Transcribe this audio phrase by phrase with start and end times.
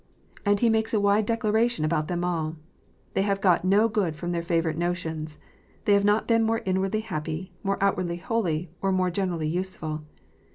[0.47, 2.55] And he makes a wide declaration about them all.
[3.13, 5.37] They have got no good from their favourite notions.
[5.85, 10.01] They have not been more inwardly happy, more outwardly holy, or more generally useful.